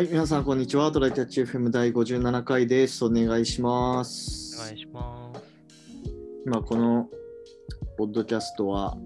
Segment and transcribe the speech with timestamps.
[0.00, 0.90] はい、皆さん、こんにちは。
[0.90, 3.04] トライキャッチ FM 第57回です。
[3.04, 4.58] お願いします。
[4.58, 5.42] お願いします。
[6.46, 7.06] 今、この
[7.98, 8.96] ポッドキャストは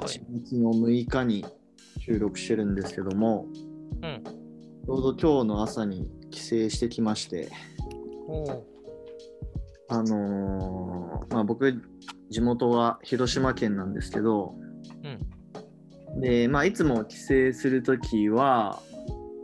[0.00, 1.46] 8月の6日に
[1.98, 3.46] 収録してるんですけども、
[4.02, 4.22] うん。
[4.22, 7.50] ちょうど今日の朝に帰省してきまして、
[9.88, 11.72] あのーまあ、僕、
[12.28, 14.54] 地元は広島県なんですけど、
[16.14, 16.20] うん。
[16.20, 18.82] で、まあ、いつも帰省するときは、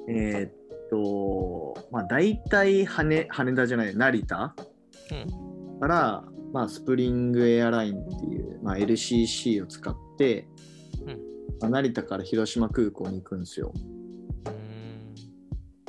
[0.07, 0.60] えーっ
[0.91, 4.55] と、まあ、大体羽羽田じゃない、成田
[5.13, 5.81] うん。
[5.81, 10.49] から、まあ、スプリングエアラインっていう、まあ、LCC を使って、
[11.07, 11.21] うん
[11.61, 13.73] まあ、成田から広島空港に行くんですよ。
[14.45, 14.49] う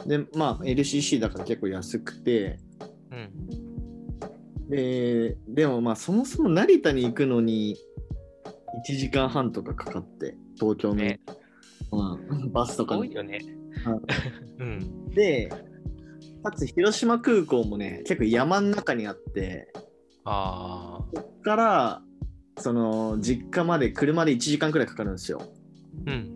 [0.04, 0.08] ーん。
[0.08, 2.60] で、まあ、LCC だから結構安くて、
[3.12, 4.70] うん。
[4.70, 7.76] で、でもまあ、そもそも成田に行くのに
[8.88, 11.20] 1時間半とかかかって、東京の、ね。
[11.92, 13.02] うんバスとかに。
[13.02, 13.40] 多いよね。
[14.60, 15.10] うん。
[15.10, 15.50] で、
[16.44, 19.72] かつ広島空港もね、結構山の中にあって、
[20.26, 21.04] ああ。
[21.16, 22.02] こっから、
[22.58, 25.42] その、実家まで車で1時間くらいかかるんですよ。
[26.06, 26.36] うん。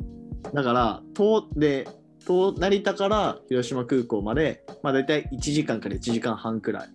[0.53, 1.87] だから、とで、
[2.25, 6.89] と成田から広島空港まで、まあ大体1時間から1時間半くらい。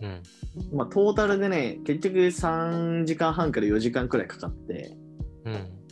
[0.00, 0.22] うん。
[0.76, 4.96] まあトータルでね、結局3時間半から4時間くらいかかって、
[5.44, 5.83] うん。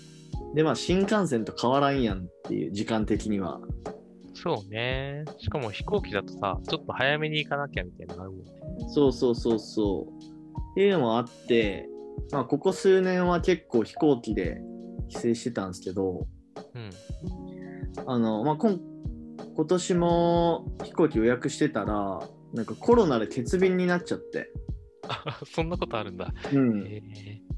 [0.54, 3.60] で、まあ新幹線と変わらんやんっていう時間的には。
[4.34, 5.24] そうね。
[5.38, 8.52] しかも飛行機だとさ、ちょっと早めに行かなきゃみたいなのあるもんね。
[8.88, 10.60] そうそうそうそう。
[10.72, 11.88] っていうのもあって、
[12.32, 14.60] まあここ数年は結構飛行機で
[15.08, 16.26] 帰省してたんですけど、
[16.74, 16.90] うん。
[18.06, 18.78] あの、まあ、今
[19.54, 22.20] 今年も飛行機予約してたら、
[22.54, 24.50] なんかコロナで欠便になっちゃって。
[25.08, 26.32] あ そんなことあるんだ。
[26.52, 27.02] うん、へ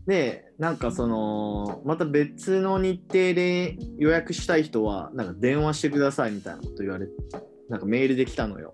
[0.06, 7.12] で、なんかその、また別の日程で予約したい人は、なんか電話してくださいみたいなこと言われて、
[7.68, 8.72] なんかメールで来たのよ。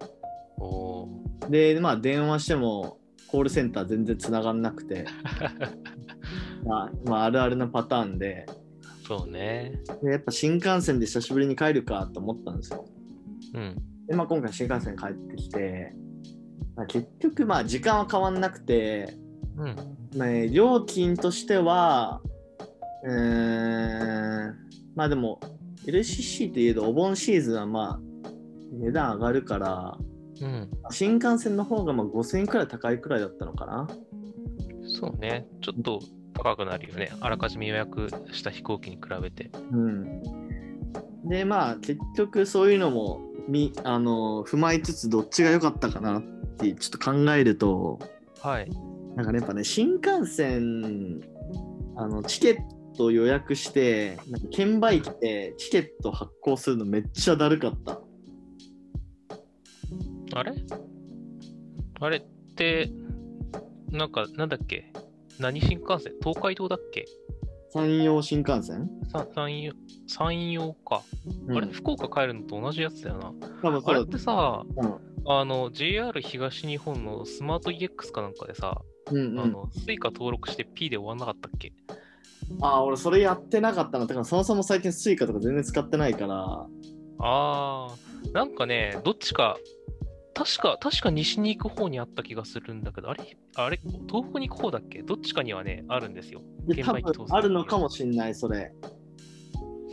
[1.48, 5.04] で、まあ電話しても、コールセンター全然繋がんなくて、
[6.66, 8.46] まあ、まあ、あるあるなパターンで
[9.10, 9.80] そうね。
[10.04, 12.84] で、やっぱ新幹線で久しぶりに帰るかと思ったんですよ。
[13.54, 13.76] うん。
[14.06, 15.92] で、まあ、今回新幹線帰ってきて、
[16.76, 19.16] まあ、結局まあ時間は変わんなくて、
[19.56, 19.76] うん。
[20.16, 22.20] まあね料金としては、
[23.04, 24.56] うーん、
[24.94, 25.40] まあでも
[25.86, 28.00] LCC といえどお盆シーズンはまあ
[28.72, 29.98] 値段上がるから、
[30.40, 30.70] うん。
[30.90, 33.88] 新幹線の方がまあ5000円くらい高いくらいだったのかな。
[35.00, 35.46] そうね。
[35.60, 36.00] ちょっと
[36.34, 37.12] 高くなるよね。
[37.20, 39.50] あらかじめ予約した飛行機に比べて。
[39.70, 40.22] うん。
[41.28, 46.22] でまあ結局そういうのもみあの踏まえつつどっちが良かったかなっ
[46.58, 47.98] てちょっと考えると、
[48.40, 48.70] はい。
[49.20, 51.20] なんかねやっぱね、新幹線、
[51.94, 52.56] あの、チケッ
[52.96, 58.00] ト予約して、なんか券売機でチケット発行するのめっちゃだるかった。
[60.32, 60.54] あれ？
[62.00, 62.22] あれっ
[62.56, 62.90] て、
[63.90, 64.90] なんか、なんだっけ？
[65.38, 66.14] 何新幹線？
[66.22, 67.04] 東海道だっけ？
[67.74, 69.74] 山陽新幹線、さ山陽、
[70.06, 71.02] 山陽か。
[71.46, 71.66] うん、あれ？
[71.66, 73.34] 福岡帰るのと同じやつだよな。
[73.60, 74.94] 多分あれってさ、うん。
[75.26, 81.72] あの、JR 東日本のスマート EX かなんかでさ、うんうん、あの、スイカ登録して ピッで終わんなかったっけ？
[82.60, 84.06] あー俺それやってなかったな。
[84.06, 86.66] だからそもそも最近スイカとか全然使ってないから、
[87.18, 89.56] あー、なんかね、どっちか、
[90.34, 93.78] 確か、確か西に行く方にあった気がするんだけど、あれ、あれ、
[94.08, 95.02] 東北に行く方だっけ？
[95.02, 96.40] どっちかにはね、あるんですよ。
[96.66, 98.72] で多分あるのかもしんない、それ。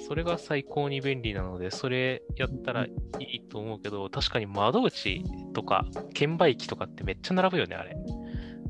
[0.08, 5.22] それが最高に便利なので、それやったらいいと思うけど、確かに窓口
[5.54, 7.98] とか、券売機とかってめっちゃ並ぶよね、あれ。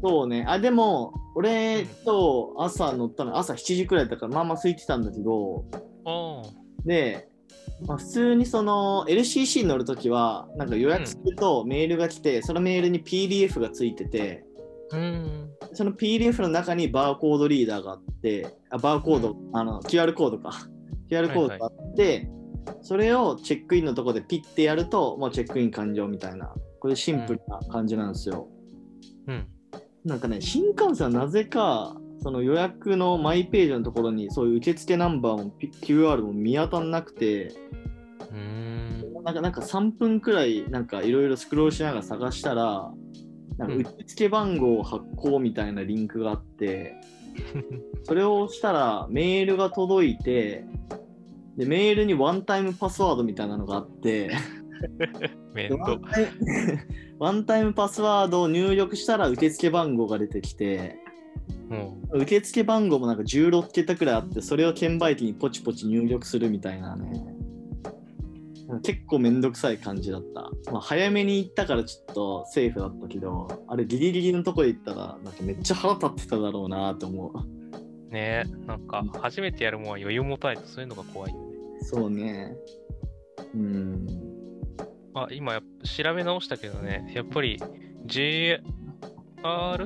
[0.03, 0.46] そうね。
[0.47, 5.66] あ、でも、俺と朝乗ったの、朝7時くらいだから、まあまあ空いてたんだけど、
[6.06, 6.41] あ
[6.85, 7.30] で、
[7.85, 14.44] まあ、普通にその LCC に乗るときは、なんか予約するとメールが来て、そのメールに PDF がついてて、
[14.91, 14.97] あ。
[14.97, 15.50] うん。
[15.74, 20.52] その PDF の中にバーコードリーダーがあって、あバーコード、あの QR コードか。
[21.12, 22.30] QR コードがあって、
[22.81, 28.48] それをチェックインのところでピッてやると、もうチェックイン完了みたいな、これシンプルな感じなんですよ。
[29.27, 29.48] うん。
[30.07, 37.54] なんかね、新幹線はなぜか、その予約のマイページのところに、そういう受付ナンバーも QR も見当たんなくて、
[38.31, 39.24] うーん。
[39.25, 42.94] なんかなんか3分くらいなんかいろいろスクロールしながら探したら、
[43.57, 46.95] なんかうん受付番号発行みたいなリンクがあって、
[48.03, 50.63] それを押したらメールが届いて、
[51.57, 54.31] でメールにワンタイムパスワードみたいなのがあって、
[55.53, 56.01] 面でワ倒ン。
[56.01, 56.29] タイム
[57.19, 60.97] ワンタイムパスワードを入力したら受付番号が出てきて、
[61.69, 67.38] も受付番号もなんか16桁くらいあって、それを券売機にポチポチ入力するみたいなね。
[68.83, 70.51] 結構めんどくさい感じだった。
[70.71, 77.57] まあ、早めに行ったからちょっとセーフだったけど、あれギリギリのとこで行ったら、なんかめっちゃ腹立ってただろうなって思う。
[78.12, 81.45] ねなんか初めてやるもんは余裕持たないとそういうのが怖いよね。
[81.81, 82.56] そうね。
[83.53, 84.26] うん。
[85.24, 87.62] あ、今調べ直したけどね、やっぱり
[88.06, 88.62] JR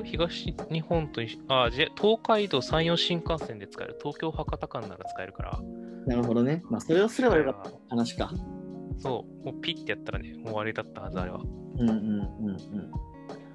[0.04, 5.60] 東日本とあ、J、東海道山陽新幹線で使える、東京博多間なら使えるから、
[6.06, 6.62] なるほどね。
[6.68, 8.32] まあ、それをすればよかった話か。
[8.98, 11.40] そう、もうピッてやったらね、もう終わりだったはず、あれは。
[11.40, 12.56] うんうんうんうん。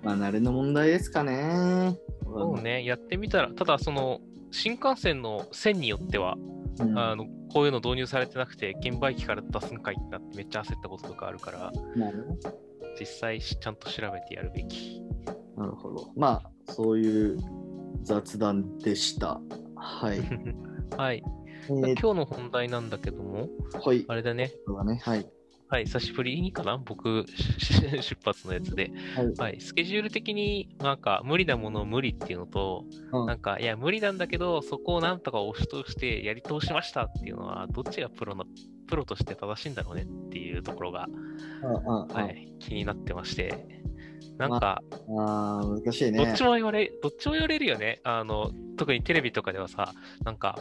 [0.03, 1.97] まあ、慣れの問題ですかね。
[2.23, 4.19] そうね、やってみたら、ただその、
[4.51, 6.56] 新幹線の線によっては、うん。
[6.79, 11.71] あのこういうの導入されてなくて、券売機から出すんかいってなってめっちゃ焦ったこととかあるから、
[12.99, 15.01] 実際ちゃんと調べてやるべき。
[15.55, 16.11] なるほど。
[16.15, 17.37] まあ、そういう
[18.03, 19.39] 雑談でした。
[19.75, 20.19] はい。
[20.97, 21.23] はい。
[21.69, 24.05] えー、今日の本題なんだけども、はい。
[24.07, 24.53] あれだね、
[24.85, 25.01] ね。
[25.03, 25.29] はい。
[25.69, 26.77] はい、久しぶりにかな？
[26.77, 27.25] 僕、
[27.59, 28.89] し 出発のやつで。
[29.15, 29.33] はい。
[29.37, 38.45] はい、スケジュール的になんか無理なものを無理っていうのと、うんなんか、いや、無理なんだけど、そこをなんとか押し通してやり通しましたっていうのは、どっちがプロの、
[38.87, 41.07] プロとして正しいんだろうねっていうところが、
[41.61, 43.65] うんうんうんはい、気になってまして。
[44.37, 44.81] なんか、
[45.17, 46.25] あー難しいね。
[46.25, 47.99] どっちも言われ、どっちも言われるよね。
[48.03, 49.93] あの、特にテレビとかではさ、
[50.23, 50.59] なんか、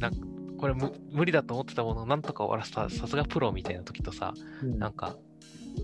[0.00, 0.18] なんか
[0.62, 4.32] これ無無理だと思ってたものをなんとか終わらせた、さすがプロみたいな時とさ、
[4.62, 4.78] うん。
[4.78, 5.16] なんか、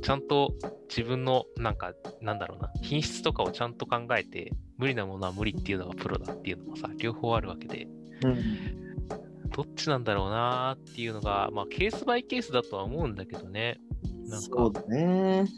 [0.04, 0.54] ちゃんと
[0.88, 7.88] 自分の、なんか、なんだろうな、品質とかをちゃんと考えて、無理なものは無理っていうのがプロだっていうのもさ、両方あるわけで、
[8.24, 9.50] うん。
[9.50, 13.80] どっちなんだろうなーっていうのが、まあ、ケースバイケースだとは思うんだけどね、
[14.28, 15.48] なんそうか、だね。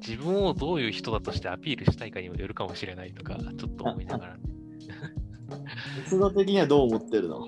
[0.00, 4.36] 自分をどういう人だとしてアピールしたいかにもよるかもしれないとか、ちょっと思いながら。
[4.38, 4.42] ね。
[6.04, 7.46] 哲学的にはどう思ってるの？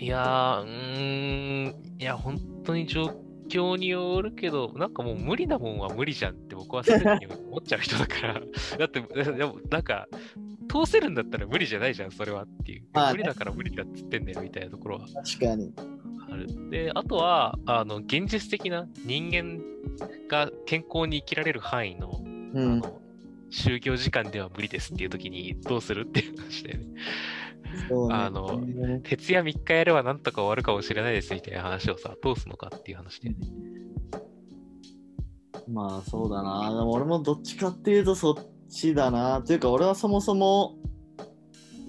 [0.00, 3.10] いやー、うーん、いや、本当に状
[3.48, 8.34] 況によるけど、なんかもう無理なもんは無理じゃんって僕はすぐに思っちゃう人だから、
[8.78, 10.08] だって、でもなんか、
[10.68, 12.82] 通せるんだったら無理じゃないじゃん、それはっていう。
[12.92, 15.72] 無理だから無理だっつってんだよみたいなところは確かに。
[16.30, 16.70] ある。
[16.70, 19.58] で、あとは、あの、現実的な人間
[20.28, 22.18] が健康に生きられる範囲の、あ
[22.54, 22.78] うん。
[22.80, 23.00] の、
[23.50, 26.86] 就業時間では無理ですっていう時にどうするっていう話だよね。
[28.10, 28.60] あの
[29.02, 33.46] 徹夜3日やればなんとか終わるかもしれないですみたいな話をさ、どうすんのかっていう話だよね。
[35.70, 36.70] まあそうだな。
[36.70, 38.34] でも俺もどっちかっていうとそっ
[38.68, 39.42] ちだな。
[39.42, 40.76] というか俺はそもそも、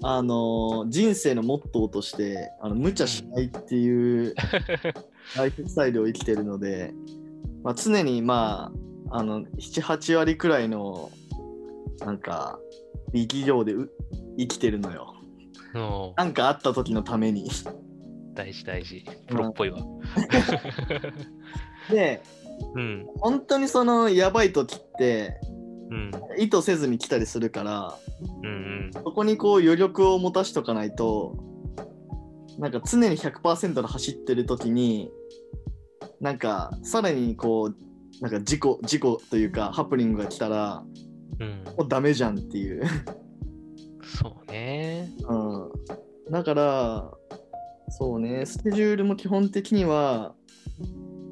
[0.02, 4.34] あの人生のモットーとしてあの無茶しないっていう
[5.36, 6.94] ライフスタイルを生きてるので、
[7.62, 8.72] まあ、常にま
[9.10, 11.10] ああの78割くらいの
[12.00, 12.58] なんか
[13.12, 13.90] 力量でう
[14.38, 15.14] 生きてるのよ。
[15.74, 17.50] のなんかあった時のために。
[18.34, 19.04] 大事大事。
[19.26, 19.78] プロっぽいわ。
[21.90, 22.22] で
[22.74, 23.06] うん。
[23.18, 25.40] 本当にそのやばい時って
[25.90, 26.10] うん。
[26.38, 27.94] 意図せずに来たりするから
[28.42, 28.50] うんう
[28.88, 28.90] ん。
[28.92, 31.36] そこにこう余力を持たしとかないと
[32.58, 35.10] なんか常に100%で走ってる時に
[36.20, 40.84] なんかさらにこうなんか事故事故というかハプニングが来たら
[41.40, 41.64] うん。
[41.76, 42.82] もうダメじゃんっていう、
[44.04, 44.89] そうね。
[46.30, 47.10] うん、だから
[47.88, 50.34] そうねスケジュールも基本的には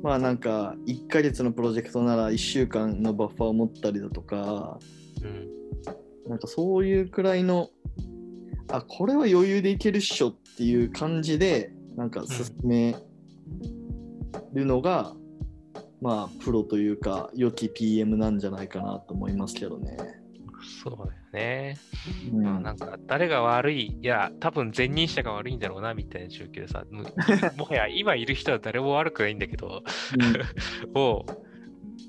[0.02, 4.78] まあなんか1ヶ月のプロジェクトなら1週間のバッファーを持ったりだとか
[5.22, 5.58] うん。
[6.28, 7.70] なんかそういうくらいの、
[8.70, 12.94] あ、これは余裕でいけるっしょっていう感じで、なんか進め
[14.52, 15.14] るのが、
[16.00, 19.96] まあ、プロというか、良き PM なんじゃないかなと思いますけどね。
[20.82, 21.76] そうだよね。
[22.32, 27.04] うんまあなんか誰が悪い、いや、多分前任者が悪いんだろうなみたいな状況でさ、も
[27.56, 29.82] もはや今いる人は誰も悪くないんだけど、
[30.94, 31.48] もう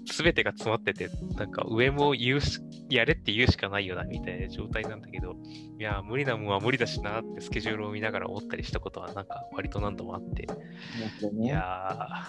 [0.06, 2.60] 全てが詰まってて、なんか上も言うし、
[2.90, 5.36] やれって言うしかないよなみたいな状態なんだけど、
[5.78, 10.48] いや、無理なもんは無理だしなってスケジュールを見ながら思ったりしたことはなんか割と何度もあって、
[11.42, 12.26] いや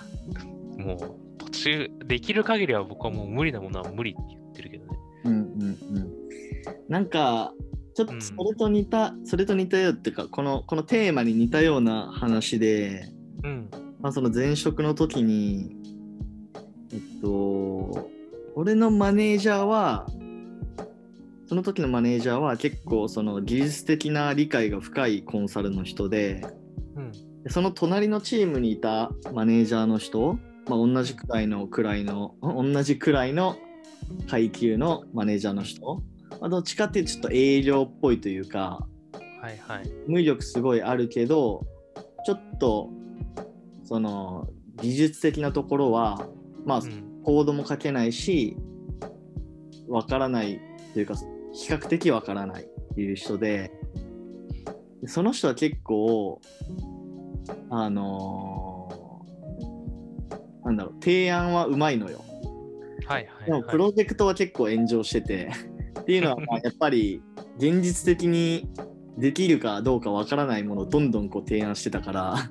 [0.77, 4.99] ー、もう途中、できる限りは僕はもう無理なものは無理って言ってるけどね。
[5.25, 6.20] うんうんうん。
[6.91, 7.55] なんか、
[7.95, 13.09] ちょっとそれと似た、それと似たよっていうか、この、このテーマに似たような話で、
[13.45, 13.71] うん。
[14.01, 15.77] まあ、その前職の時に、
[16.93, 18.11] えっと、
[18.57, 20.05] 俺のマネージャーは、
[21.47, 26.45] その時のマネージャーは結構その技術的な理解が深いコンサルの人で、
[26.97, 27.13] うん。
[27.45, 33.57] でその隣のチームにいたマネージャーの人、まあ、同じくらいのくらいの、ん同じくらいの
[34.29, 36.03] 階級のマネージャーの人、
[36.41, 38.87] まあ、どっちかっていうとちょっと営業っぽいというか、
[39.41, 39.91] はいはい。
[40.07, 41.67] 無力すごいあるけど
[42.25, 42.91] ちょっと
[43.85, 44.49] その
[44.81, 46.27] 技術的なところは、
[46.65, 48.57] まあ、うんコードも書けないし、
[49.89, 50.59] わからない
[50.95, 51.15] というか、
[51.53, 53.71] 比較的わからないっていう人で、
[55.03, 56.41] でその人は結構、
[57.69, 62.25] あのーなんだろう、提案はうまいのよ。
[63.07, 63.71] はいはい、でも、はい。
[63.71, 65.51] プロジェクトは結構炎上してて、
[66.11, 67.23] っていうのは、まあやっぱり、
[67.59, 68.69] 現実的に
[69.19, 72.51] できるかどうかわからないものをどんどんこう提案してたから、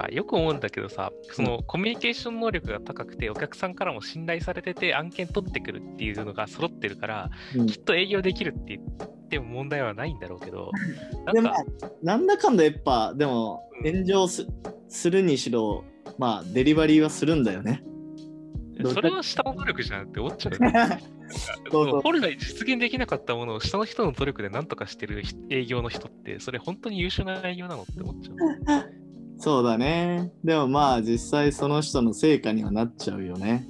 [0.00, 7.66] かよく思うんだけどさ、そのコミュニケーション能力が高くて、お客さんからも信頼されてて、案件取ってくるっていうのが揃ってるから、うん。
[7.66, 10.70] きっと営業できるって言っても問題はないんだろうけど、
[11.26, 11.64] なでもんか、
[12.02, 14.46] なんだかんだやっぱ、でも、炎上す
[14.88, 15.84] するにしろ、
[16.18, 17.82] まあ、デリバリーはするんだよね。
[18.86, 20.54] それは下の努力じゃんって思っちゃう。
[21.70, 28.36] そう本来実現できなかったものを下の人の努力で何とかしてる人営業の人って、それ本当に優秀な営業なのって思っちゃう。
[29.38, 30.32] そうだね。
[30.44, 33.66] でもまあ、実際その人の成果にはなっちゃうよね。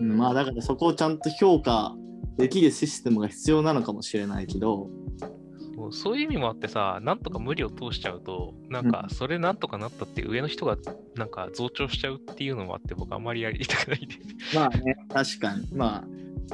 [0.00, 1.94] うんまあ、だからそこをちゃんと評価
[2.36, 4.88] できるシステムが必要なのかもしれないけど、
[5.86, 10.76] そうそういう意味もあってさ、なんとか無理を通しちゃうと、なんかそれなんとかなったって上の人が
[11.14, 14.16] なんか増長しちゃうっていうのもあって、僕あんまりやりたくないんで。
[14.54, 15.68] まあね、確かに。
[15.72, 16.04] まあ、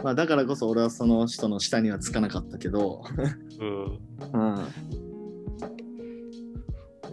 [0.03, 3.05] まあ、だからこそ俺はその人の下にはつかなかったけど、
[3.61, 4.01] うん。
[4.33, 4.69] うん。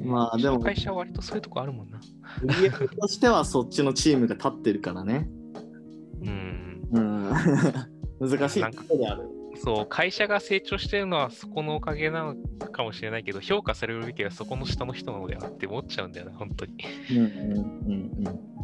[0.06, 2.00] まあでも会社は割とそういうとこあるもんな。
[2.42, 5.30] 売り上げとしてはそっちのチームが立ってるからね。
[6.22, 6.88] うん。
[6.92, 7.30] うん。
[8.20, 9.39] 難しいところである。
[9.64, 12.36] そう、会社が成長してるのはそこのおかげなの
[12.72, 16.74] かもしれないけど、評価されるべきはそこの下の人なのではって思っちゃうんだよね、本当に。
[17.12, 17.28] うんうん
[18.26, 18.60] うん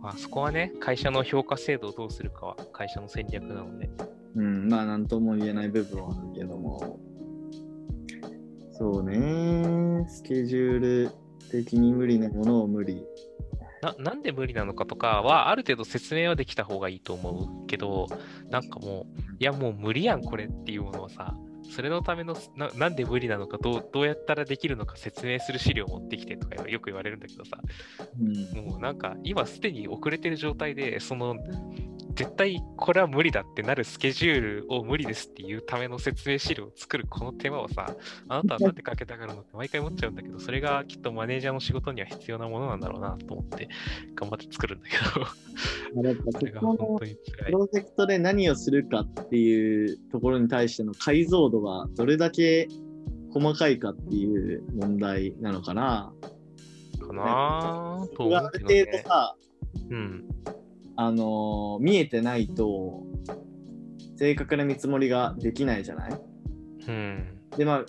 [0.00, 3.90] まあ、そこはね、会社の評価制度をどうするかは会社の戦略なので。
[4.36, 4.44] うん。
[4.44, 7.00] うん、まあなんとも言えない部分はあるけども。
[8.72, 10.06] そうね。
[10.08, 11.10] スケジュール
[11.50, 13.04] 的に無理なものを無理。
[13.82, 18.08] ななんで無理なのかとかは、ある程度説明はできた方がいいと思うけど、
[18.50, 21.34] なんかもう、いやもう無理やん、これっていうものをさ、
[21.70, 27.58] それのためのな、なんで無理なのかどう、どうやったらできるのか説明する資料を持ってきてとかよく言われるんだけどさ、
[28.18, 28.66] うん。
[28.66, 31.36] もうなんか今すでに遅れてる状態で、その
[32.18, 37.94] 絶対これは無理だってなるスケジュールを無理ですっていうための説明資料を作るこの手間をさ、
[38.28, 43.68] あなたはなんでかけたがるのって毎回思っちゃうんだけど、それがきっとマネージャーの仕事には必要なものなんだろうなと思って
[44.16, 47.16] 頑張って作るんだけど、それが本当に。
[47.46, 52.66] プロジェクトで何をするかっていうところに対しての解像度がどれだけ
[53.32, 56.12] 細かいかっていう問題なのかな。
[57.00, 59.08] かなぁとそれがある程度。
[59.08, 59.36] さ、
[59.88, 60.24] うん。
[61.00, 63.04] あのー見えてないと
[64.16, 66.20] 正確な見積もりができないじゃない？
[66.88, 67.38] うん。
[67.56, 67.84] でまあ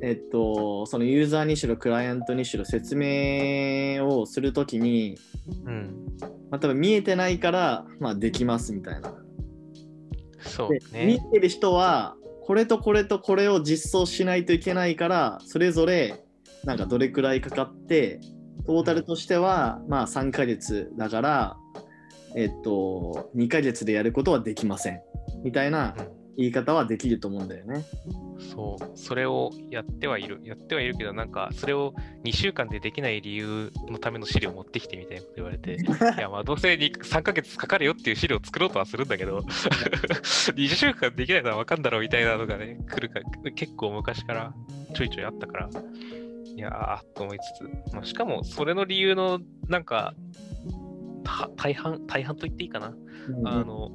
[0.00, 5.18] えっとそのユーザーにしろクライアントにしろ説明をするときに、
[5.66, 6.06] うん。
[6.50, 9.12] まあ、多分見えてないから、まあ、できますみたいな。
[10.38, 11.26] そうで見えね。
[11.32, 12.14] てる人は
[12.44, 16.24] これとこれとこれを実装しないといけないからそれぞれ
[16.64, 18.20] なんかどれくらいかかって
[18.66, 21.56] トータルとしてはまあ3ヶ月だから
[22.36, 25.00] えっと2ヶ月でやることはできません
[25.44, 27.84] みたいなうん言い方はできると思うんだよね。
[28.38, 30.40] そう、それをやってはいる。
[30.44, 35.76] やってはいるけど、なんか、それを2週間でできない理由のための資料を持ってきてみたいなこと言われて、 い
[36.18, 39.40] や、まあ、どうせに3ヶ月かかるよっていう資料を作ろうとはするんだけど、
[40.56, 43.20] 2週間できないのはわかんだろうみたいなのがね、来るか、
[43.54, 44.54] 結構昔から
[44.94, 45.70] ちょいちょいあったから、
[46.56, 50.14] いやー、と思いつつ、まあ、しかも、それの理由の、なんか、
[50.51, 50.51] た
[51.56, 52.94] 大半、大半と言っていいかな。
[53.44, 53.90] あの、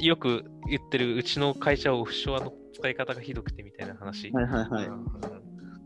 [0.00, 4.30] よく言ってるうちの会社オフショアの使い方がひどくてみたいな話。
[4.30, 4.86] はいはいはい。
[4.86, 5.06] うん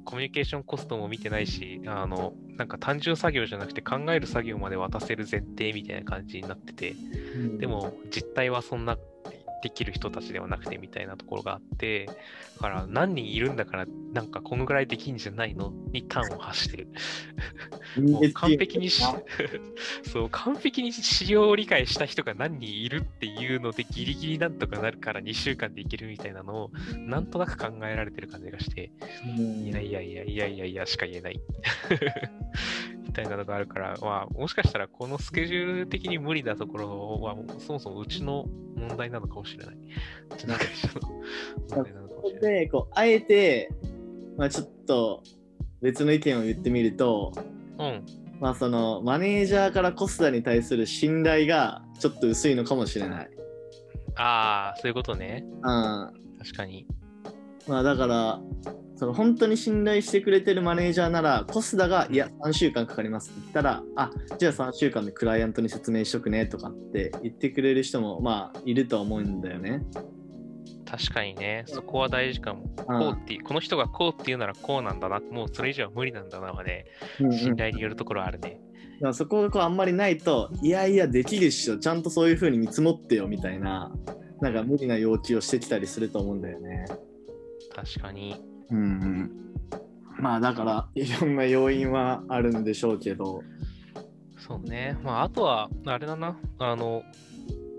[0.05, 6.95] コミュニケーションコストも見てないし、あの、なんか単純作業じゃなくて考える作業まで渡せる前提みたいな感じになってて、
[7.59, 8.99] でも実態はそんな
[9.63, 12.13] できる人たちではなくてみたいなところがあって、だ
[12.61, 16.89] から何人いるんだからなんかこのぐらいできんじゃないのに端を発してる。
[17.97, 19.03] もう完璧にし、
[20.05, 28.91] そう、完璧に仕様を理解した人が何人いるっていうのでギリギリなんとかなるから2週間でいけるみたいなのをなんとなく考えられてる感じがして、
[29.25, 31.41] いやいやいやいやいやいやしか言えない。
[33.13, 39.77] みたいなのがあるから、まあ、もしかしたらこのスケジュール的に無理なところは、そもそもうちの問題なのかもしれない。
[39.77, 41.01] うちの会社の
[41.69, 42.61] 問題なのかもしれない。
[42.61, 43.71] でこうあえて、
[44.39, 45.23] まあ、ちょっと
[45.83, 47.33] 別の意見を言ってみると、
[47.79, 48.07] うん。
[48.41, 53.31] まあ、そのマネージャーからコスダに対する信頼がちょっと薄いのかもしれない。
[54.17, 55.45] ああ、そういうことね。
[55.63, 56.87] うん確かに。
[57.67, 58.41] まあだから、
[58.97, 69.83] その本当に信頼してくれてるマネージャーなら、コスダが、いや、3週間かかりますって言ったら、あ、じゃあ3週間でクライアントに説明しとくねとかって言ってくれる人も、まあ、いるとは思うんだよね。
[70.93, 72.65] 確かにね、そこは大事かも。
[72.65, 76.85] うんこうってこの人がこうって言うならこうなんだな、もうそれ以上は無理なんだなはね、
[77.19, 78.61] 信頼によるところはあるね。
[79.13, 83.91] そこがこうあんまりないと、いやいや、できるっしょ、ちゃんとそういう風に見積もってよみたいな、
[84.41, 86.85] なんか無理な要求をしてきたりすると思うんだよね。
[87.75, 88.37] 確かに。
[88.71, 89.31] うんうん。
[90.19, 93.43] まあだから、いろんな要因はあるんでしょうけど、
[94.47, 94.99] そうね。
[95.03, 96.37] まあ、あとは、あれだな。
[96.59, 97.03] あの、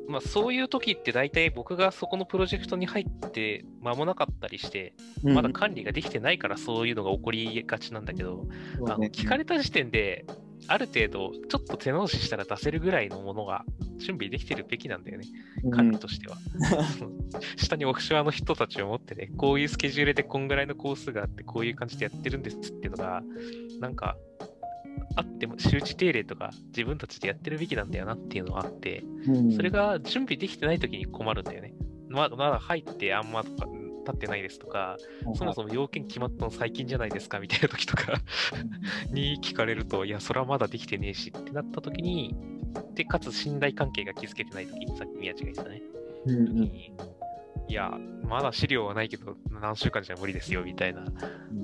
[0.08, 8.46] まあ、そういう時って大体僕がそこのプロジェクトに入って間もなかったりして、まだ管理ができてないからそういうのが起こりがちなんだけど、
[8.80, 10.26] うんあの聞かれた時点で、
[10.68, 13.66] ある程度、ちょっと手直ししたら出せるぐらいのものが
[13.98, 15.26] 準備できてるべきなんだよね、
[15.72, 16.38] 管理としては。
[17.58, 23.24] 下にオフショアの人たちを持ってね、こういうスケジュールでこんぐらいのコースがあって、こういう感じでやってるんですっていうのが、
[23.80, 24.18] なんか、
[25.16, 31.74] あっても周知定例とか自分たちでやってるべきなんだよなっていうのがあって、うんそれが準備できてない時に困るんだよね。
[32.10, 33.68] まだまだ入ってあんまとか
[34.04, 34.98] 経ってないですとか、
[35.36, 38.14] そもそも要件決まったの最近じゃないですかみたいな時とか
[39.12, 42.36] に聞かれると、いや、それはまだできてねえしってなった時に、
[42.96, 45.82] で、かつ信頼関係が築けてない時さっき宮地が言ってたね。
[46.26, 47.14] うん
[47.68, 47.92] いや、
[48.24, 51.06] まだ資料はないけど、何週間じゃ無理ですよみたいな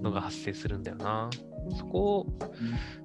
[0.01, 1.29] のが発生するんだよな。
[1.77, 2.25] そこ、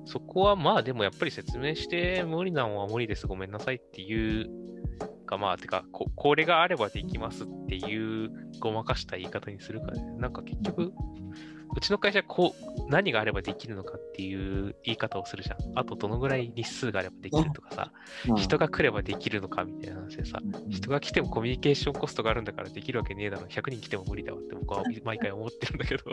[0.04, 4.48] そこはまあでもやっぱり説明して無理なのは無理です、ごめんなさいっていう
[5.34, 10.02] か、まあてかこ、これがあればできますっていうごまかした言い方にするかね。
[10.18, 10.92] なんか結局、
[11.76, 12.54] うちの会社こ
[12.86, 15.56] う、何があればできるのかっていう言い方をするじゃん。
[15.78, 17.92] あとどのぐらい日数があればできるとかさ、
[18.28, 26.04] まあ人が来ればできるのかみたいな話でさ、人が来てもコミュニケーションコストがあるんだからできるわけねえだろ、100人来ても無理だわって僕は毎回思ってるんだけど。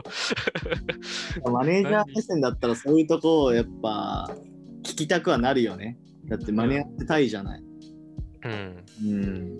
[1.51, 4.31] マネージャー目線だったらそういうとこをやっぱ
[4.83, 5.97] 聞きたくはなるよね。
[6.25, 7.70] だってマネージャーってたいじゃない。
[8.43, 8.85] うん。
[9.03, 9.59] うん。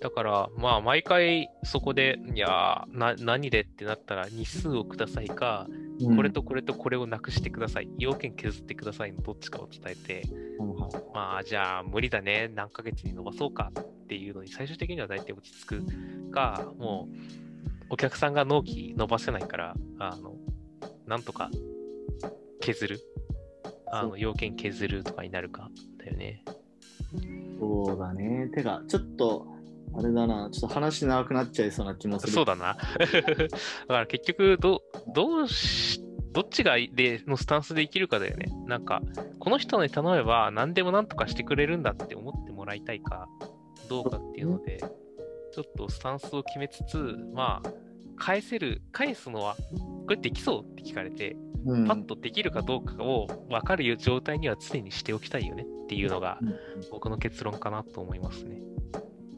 [0.00, 5.82] だから、まあ、毎回そこで、いやーな、何でってなったら、日数をくださいか、うん
[6.16, 10.22] これとこれとこれをなくしてください、要件削ってくださいのどっちかを伝えて、
[11.14, 17.16] まあ、じゃあ、無理だね、何ヶ月に伸ばそうかっていうのに、最終的には大体落ち着くか、もう、
[17.90, 20.34] お客さんが納期伸ばせないから、あの、
[21.06, 21.50] なんとか
[22.60, 23.00] 削る、
[23.86, 26.42] あの、要件削るとかになるか、だよね。
[27.62, 28.48] そうだね。
[28.48, 29.46] てか、ちょっと、
[29.94, 32.32] あれだな、ちょっと話長くなっちゃいそうな気もする。
[32.32, 32.74] そうだな。
[32.98, 33.06] だ
[33.86, 34.82] から結局ど、
[35.14, 38.46] どうし、どっちがでのスタンスで生きるかだよね。
[38.66, 39.00] なんか、
[39.38, 43.28] この人に頼めば何でもなんとかしてくれるんだって思ってもらいたいか、
[43.88, 44.78] どうかっていうので、
[45.52, 46.96] ちょっとスタンスを決めつつ、
[47.32, 47.72] まあ、
[48.24, 49.56] 返せる、返すのは、
[50.06, 56.54] これできそうって聞かれて、うんパッとできるかどうかを分かる状態には常にしておきたいよねっていうのがうん
[56.90, 58.60] 僕の結論かなと思いますね。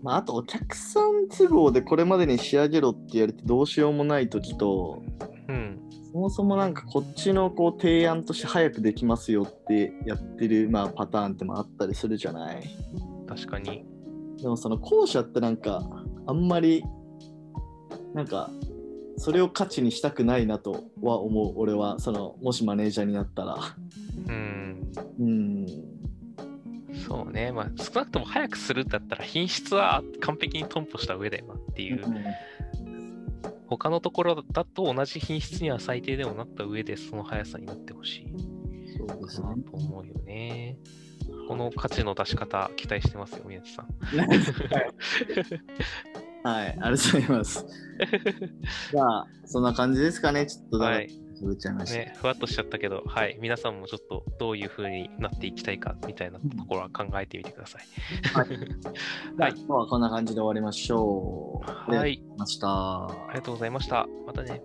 [0.03, 5.03] まあ、あと、お客さん都合でこれまでに仕上げろって言われてどうしようもないときと、
[5.49, 5.81] うん。
[6.12, 12.62] そもそもなんかこっちのこう提案として早くできますよってやってる、まあ、パターンってもあったりするじゃない？
[13.27, 13.87] 確かに。
[14.42, 15.83] でもその後者ってなんか
[16.27, 16.85] あんまり
[18.14, 18.51] なんか
[19.16, 23.57] それを価値にしたくないなとは思う俺はそのもしマネージャーになったら。
[24.29, 24.92] うん。
[25.18, 25.66] うん。
[27.07, 32.00] そうね、まあ、少なくとも早くするんだったら品質は完璧に頓保した上だよなっていう、
[33.66, 38.35] 他のところだと同じ品質には最低でもなった上でその速さになってほしい。
[38.96, 39.48] そうですね。
[39.48, 40.79] なと思うよね。
[41.48, 43.87] この価値の出し方期待してますよ、宮地さん。
[43.87, 44.92] は い
[46.44, 47.66] ありがとうございます
[48.92, 51.24] じゃあそんな感じですかねちょっとだらはい。
[51.35, 53.37] 喋っちゃいました、ね、ふわっとしちゃったけど、はい。
[53.40, 57.83] 皆さんもちょっとどういう風になっていきたいかみたいなところは考えてみてください。
[58.33, 58.48] はい
[59.37, 62.16] 今日はこんな感じで終わりましょうありがとうはい。
[62.16, 64.07] ございましたありがとうございました。
[64.26, 64.62] またね。